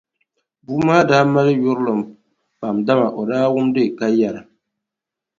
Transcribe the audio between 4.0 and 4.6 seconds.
yɛra.